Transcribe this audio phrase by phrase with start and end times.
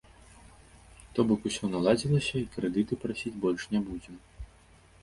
[1.17, 4.15] То бок усё наладзілася, і крэдыты прасіць больш не будзем.